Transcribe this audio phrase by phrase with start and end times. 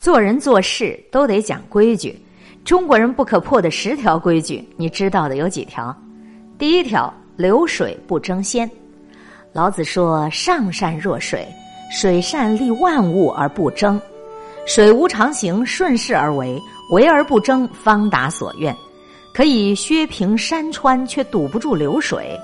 [0.00, 2.18] 做人做事都得讲规矩。
[2.64, 5.94] 中国人不可破的十条规矩，你知道的有几条？
[6.58, 8.68] 第一条，流水不争先。
[9.52, 11.46] 老子说：“上善若水，
[11.92, 14.00] 水善利万物而不争。
[14.66, 16.58] 水无常形，顺势而为，
[16.94, 18.74] 为而不争，方达所愿。
[19.34, 22.38] 可以削平山川，却堵不住流水。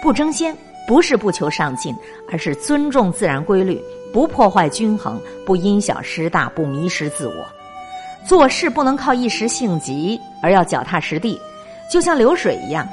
[0.00, 1.94] 不争先。”不是不求上进，
[2.30, 3.80] 而是尊重自然规律，
[4.12, 7.34] 不破坏均衡，不因小失大，不迷失自我。
[8.26, 11.40] 做事不能靠一时性急，而要脚踏实地，
[11.90, 12.86] 就像流水一样，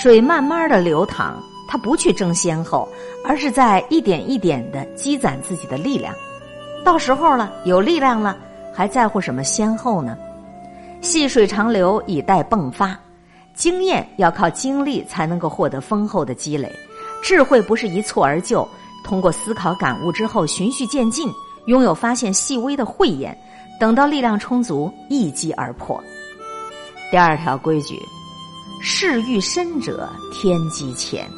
[0.00, 2.88] 水慢慢的流淌，它不去争先后，
[3.24, 6.14] 而是在一点一点的积攒自己的力量。
[6.84, 8.36] 到时候了，有力量了，
[8.72, 10.16] 还在乎什么先后呢？
[11.00, 12.96] 细水长流，以待迸发。
[13.54, 16.70] 经验要靠经历才能够获得丰厚的积累。
[17.22, 18.68] 智慧不是一蹴而就，
[19.04, 21.28] 通过思考感悟之后循序渐进，
[21.66, 23.36] 拥有发现细微的慧眼，
[23.80, 26.02] 等到力量充足，一击而破。
[27.10, 28.00] 第二条规矩：
[28.80, 31.28] 事欲深者天机浅。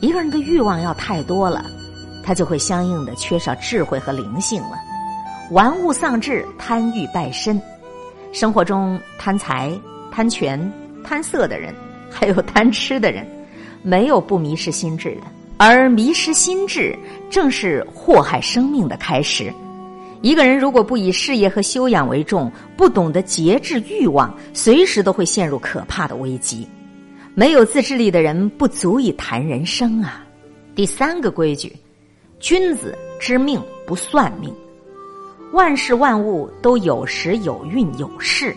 [0.00, 1.64] 一个人的欲望要太多了，
[2.22, 4.78] 他就会相应的缺少智慧和灵性了。
[5.50, 7.60] 玩物丧志，贪欲败身。
[8.32, 9.72] 生活中贪财、
[10.10, 10.60] 贪权、
[11.02, 11.74] 贪色的人，
[12.10, 13.26] 还有贪吃的人。
[13.82, 15.22] 没有不迷失心智的，
[15.58, 16.96] 而迷失心智
[17.30, 19.52] 正是祸害生命的开始。
[20.22, 26.66] 一个人如果不以事业和修养为重，不懂得节制欲望，随时都会陷入可怕的危机。
[27.34, 30.24] 没有自制力的人不足以谈人生啊！
[30.74, 31.76] 第三个规矩：
[32.40, 34.52] 君子知命不算命。
[35.52, 38.56] 万事万物都有时有运有势，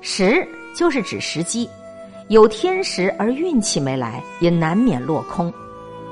[0.00, 1.68] 时就是指时机。
[2.28, 5.52] 有天时而运气没来，也难免落空。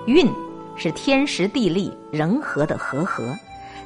[0.06, 0.30] 运
[0.76, 3.34] 是天时地利人和的和合，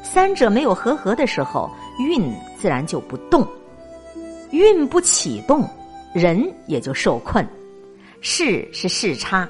[0.03, 3.47] 三者没有和合的时候，运自然就不动。
[4.51, 5.67] 运不启动，
[6.13, 7.47] 人也就受困。
[8.21, 9.49] 势是势差，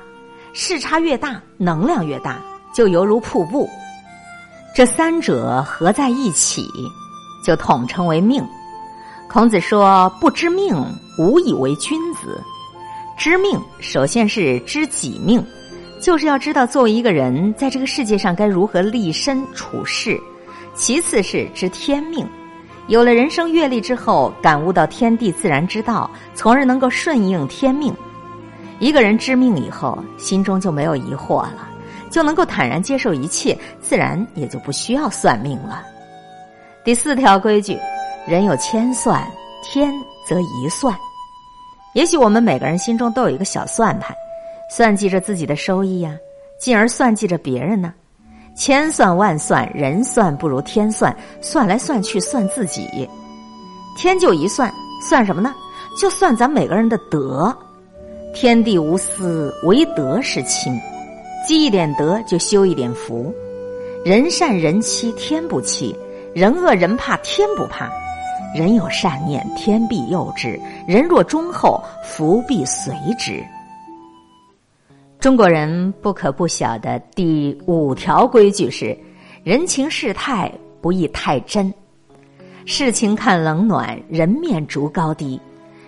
[0.52, 2.40] 势差越大，能量越大，
[2.72, 3.68] 就犹如瀑布。
[4.72, 6.64] 这三者合在一起，
[7.44, 8.40] 就统称为命。
[9.28, 10.76] 孔子说：“不知命，
[11.18, 12.40] 无以为君子。”
[13.18, 15.44] 知命，首先是知己命，
[16.00, 20.16] 就是要知道作为一个人在这个世界上该如何立身处世；
[20.72, 22.24] 其次是知天命，
[22.86, 27.92] 有了人生阅历之后，感悟到天地自然之道，从而能够顺应天命。
[28.78, 31.68] 一个人知命以后，心中就没有疑惑了，
[32.10, 35.82] 就能够坦然接受一切，自然也就不需要算命了。
[36.84, 37.76] 第四条规矩：
[38.28, 39.28] 人有千算，
[39.64, 39.92] 天
[40.24, 40.96] 则一算。
[41.94, 44.14] 也许我们每个人心中都有一个小算盘，
[44.70, 46.14] 算计着自己的收益呀，
[46.60, 47.92] 进而算计着别人呢。
[48.56, 53.08] 千算万算，人算不如天算，算来算去算自己。
[53.96, 54.72] 天就一算，
[55.08, 55.54] 算什么呢？
[55.98, 57.56] 就算咱每个人的德。
[58.34, 60.78] 天地无私，唯德是亲。
[61.46, 63.32] 积一点德，就修一点福。
[64.04, 65.94] 人善人欺，天不欺；
[66.34, 67.90] 人恶人怕，天不怕。
[68.54, 73.44] 人有善念，天必佑之；人若忠厚，福必随之。
[75.20, 78.96] 中国人不可不晓的第五条规矩是：
[79.44, 80.50] 人情世态
[80.80, 81.72] 不宜太真。
[82.64, 85.40] 事情看冷暖，人面逐高低。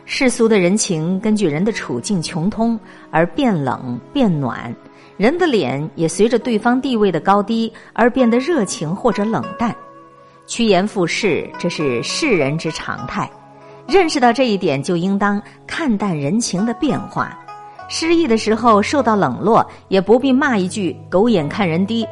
[0.04, 2.78] 世俗的人情根据人的处境穷通
[3.10, 4.74] 而变冷变暖，
[5.16, 9.74] 人的脸也随着对方地位的高低而变得热情或者冷淡。
[10.50, 13.30] 趋炎附势，这是世人之常态。
[13.86, 17.38] 认识到这一点，就应当看淡人情的变化。
[17.88, 22.04] 失意的时候受到冷落，也不必骂一句“狗眼看人低”；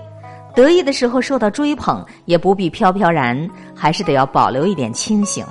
[0.54, 5.44] 得意的时候受到追捧，也不必飘飘然，还是得要保留一点清醒。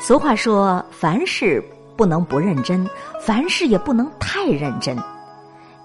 [0.00, 1.62] 俗话说：“凡事
[1.96, 2.84] 不能不认真，
[3.20, 4.98] 凡事也不能太认真。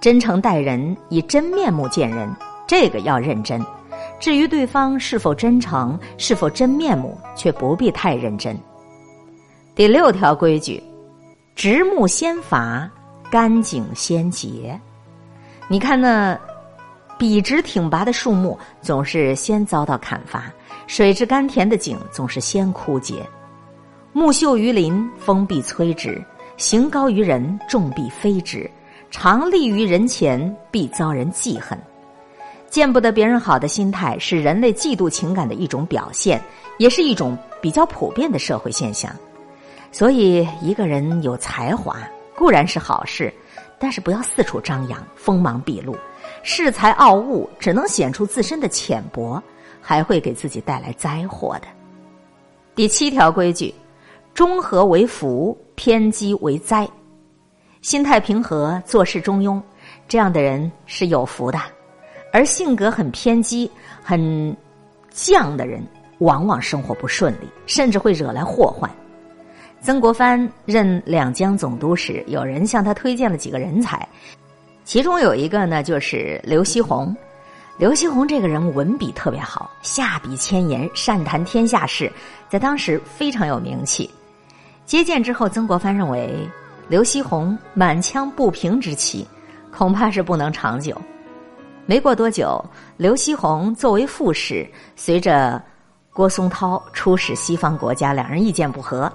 [0.02, 2.28] 真诚待人，以真面目见人，
[2.66, 3.64] 这个要认真。”
[4.20, 8.58] 至于对方是否真诚、是否真面目，却不必太认真。
[9.76, 10.82] 第六条规矩：
[11.56, 12.90] 直木先伐，
[13.30, 14.80] 干井先结。
[15.68, 16.40] 你看那
[17.18, 20.44] 笔直挺拔的树木，总是先遭到砍伐；
[20.88, 23.26] 水质甘甜的井，总是先枯竭。
[24.14, 26.24] 木秀于林，风必摧之；
[26.56, 28.70] 行高于人，众必非之；
[29.12, 31.78] 常立于人前，必遭人忌恨。
[32.70, 36.42] 见不得别人好的心态是人类嫉妒情感的一种表现，
[36.78, 39.10] 也是一种比较普遍的社会现象。
[39.92, 41.98] 所以，一个人有才华
[42.36, 43.34] 固然是好事，
[43.80, 45.96] 但是不要四处张扬、锋芒毕露，
[46.44, 49.42] 恃才傲物只能显出自身的浅薄，
[49.80, 51.68] 还会给自己带来灾祸的。
[52.76, 53.74] 第七条规矩：
[54.34, 56.86] 中和为福，偏激为灾。
[57.82, 59.62] 心态平和，做事中庸，
[60.10, 61.60] 这样的人是有福的；
[62.36, 63.72] 而性格很偏激、
[64.04, 64.20] 很
[65.14, 65.82] 犟的人，
[66.18, 68.92] 往往生活不顺利，甚至会惹来祸患。
[69.80, 74.06] 曾国藩任两江总督时，有人向他推荐了几个人才，
[74.84, 77.16] 其中有一个呢，就是刘锡鸿。
[77.78, 82.12] 刘锡鸿这个人文笔特别好，下笔千言，善谈天下事，
[82.50, 84.10] 在当时非常有名气。
[84.86, 86.46] 接见之后，曾国藩认为
[86.90, 89.26] 刘锡鸿满腔不平之气，
[89.72, 91.02] 恐怕是不能长久。
[91.86, 92.64] 没过多久，
[92.98, 95.62] 刘锡鸿作为副使，随着
[96.12, 99.12] 郭松涛出使西方国家，两人意见不合，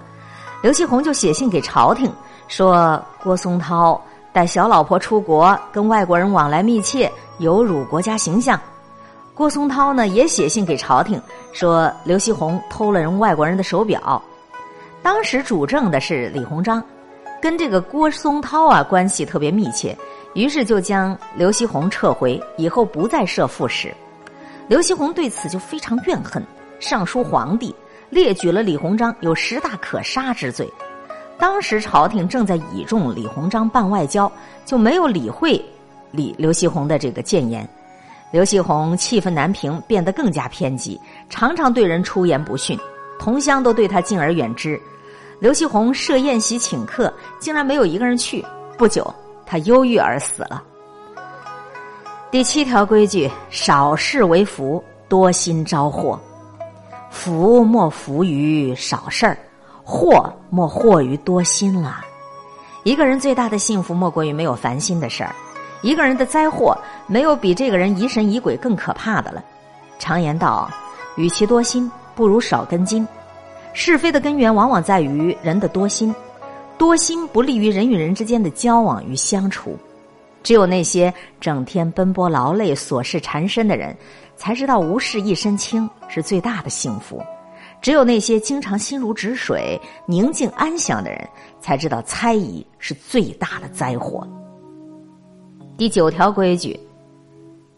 [0.63, 2.13] 刘锡鸿就写信给朝廷，
[2.49, 4.01] 说郭松涛。
[4.33, 8.61] 带小老婆出国，跟外国人往来密切，有辱国家形象。
[9.35, 11.21] 郭松涛呢也写信给朝廷，
[11.53, 14.23] 说刘锡鸿偷了人外国人的手表。
[15.03, 16.81] 当时主政的是李鸿章，
[17.43, 19.99] 跟这个郭松涛啊关系特别密切，
[20.35, 23.93] 于是就将刘锡鸿撤回，以后不再设副使。
[24.69, 26.41] 刘锡鸿对此就非常怨恨，
[26.79, 27.75] 上书皇帝，
[28.09, 30.69] 列举了李鸿章有十大可杀之罪。
[31.39, 34.31] 当时朝廷正在倚重李鸿章办外交，
[34.65, 35.61] 就没有理会
[36.11, 37.69] 李刘锡鸿的这个谏言。
[38.31, 42.79] 刘锡鸿气愤难平，变得更加偏激，常常对人出言不逊，
[43.19, 44.81] 同乡都对他敬而远之。
[45.41, 48.45] 刘锡鸿设宴席请客，竟然没有一个人去。
[48.79, 49.13] 不久，
[49.51, 50.63] 他忧郁而死了。
[52.31, 56.17] 第七条规矩：少事为福，多心招祸。
[57.11, 59.37] 福莫福于少事儿。
[59.83, 62.01] 祸莫祸于多心了。
[62.85, 65.31] 一个人最大的幸福，莫过于没有烦心的事儿；
[65.83, 69.43] 一个人的灾祸，没有比这个人疑神疑鬼更可怕的了。
[69.99, 70.71] 常言道
[71.19, 73.05] ：“与其多心，不如少根筋。”
[73.75, 76.15] 是非的根源往往在于人的多心，
[76.81, 79.77] 多心不利于人与人之间的交往与相处。
[80.43, 83.95] 只有那些整天奔波劳累、琐事缠身的人，
[84.35, 87.23] 才知道无事一身轻是最大的幸福。
[87.83, 91.29] 只有那些经常心如止水、宁静安详的人，
[91.61, 94.27] 才知道猜疑是最大的灾祸。
[95.77, 96.81] 第九条规矩：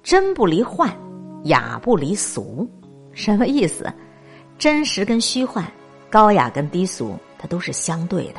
[0.05, 0.89] 真不离幻，
[1.47, 2.71] 雅不离俗。
[3.13, 3.93] 什么意思？
[4.59, 5.67] 真实跟虚幻，
[6.09, 8.37] 高雅跟低俗，它都是相对的。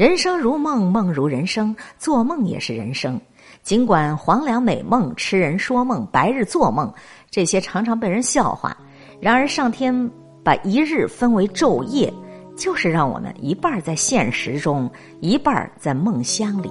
[0.00, 3.20] 人生如梦，梦如人生，做梦也是人生。
[3.62, 6.90] 尽管黄粱美梦、痴人说梦、白日做梦，
[7.30, 8.74] 这些常常被人笑话，
[9.20, 10.10] 然而上天。
[10.42, 12.10] 把一日分为昼夜，
[12.56, 16.70] 就是让我们一半在现实中，一半在梦乡里。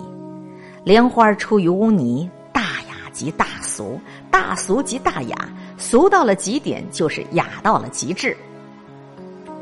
[0.84, 4.00] 莲花出于污泥，大雅即大俗，
[4.32, 5.38] 大俗即大雅，
[5.78, 8.36] 俗到了极点就是雅到了极致。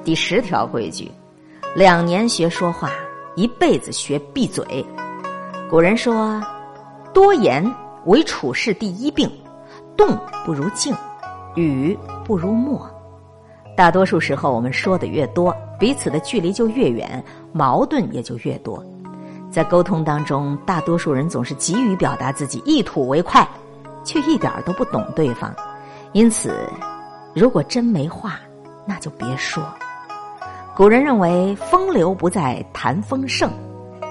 [0.05, 1.11] 第十条规矩：
[1.75, 2.89] 两年学说话，
[3.37, 4.83] 一辈子学闭嘴。
[5.69, 6.41] 古人说，
[7.13, 7.63] 多言
[8.05, 9.31] 为处事第一病，
[9.95, 10.91] 动不如静，
[11.55, 11.95] 语
[12.25, 12.89] 不如默。
[13.75, 17.23] 大多数时候，我们说的越多，彼此的距离就越远，
[17.53, 18.83] 矛盾也就越多。
[19.51, 23.47] 在沟通当中，大多数人总是急于表达自己，一吐为快，
[24.03, 25.55] 却一点都不懂对方。
[26.11, 26.67] 因此，
[27.35, 28.39] 如果真没话，
[28.83, 29.61] 那就别说。
[30.77, 33.51] 古人认为，风流不在谈风盛，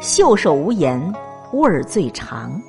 [0.00, 1.00] 袖手无言
[1.52, 2.60] 味儿最长。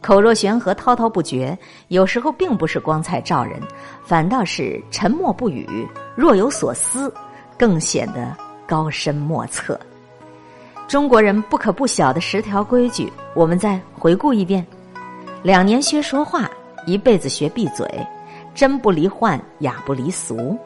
[0.00, 3.62] 口若悬河、滔滔不绝，有时候并不是光彩照人，
[4.02, 7.14] 反倒是沉默不语、若有所思，
[7.56, 8.36] 更显得
[8.66, 9.78] 高深莫测。
[10.88, 14.66] 中国人不可不晓的十条规矩，我们再回顾一遍：
[15.40, 16.50] 两年学说话，
[16.84, 17.86] 一辈子学闭嘴；
[18.56, 20.58] 真不离幻，雅不离俗；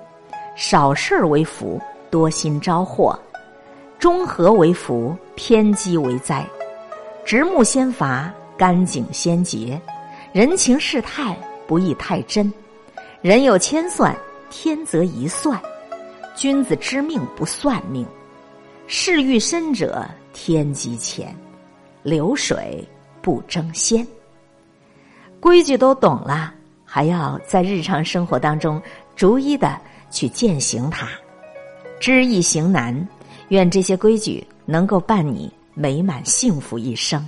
[0.57, 1.79] 少事儿为福，
[2.11, 3.19] 多心招祸；
[3.99, 6.45] 中和为福，偏激为灾；
[7.25, 8.33] 直木先伐。
[8.57, 9.81] 干井先洁，
[10.33, 12.53] 人情世态不宜太真。
[13.23, 14.13] 人有千算，
[14.51, 15.57] 天则一算。
[16.35, 18.05] 君子知命不算命，
[18.89, 21.33] 事欲深者天机浅。
[22.03, 22.85] 流水
[23.23, 24.05] 不争先。
[25.39, 26.53] 规矩都懂了，
[26.85, 28.83] 还要在日常生活当中
[29.15, 29.79] 逐一的
[30.11, 31.09] 去践行它。
[32.01, 33.09] 知易行难，
[33.49, 37.25] 愿这些规矩能够伴你美满幸福一生。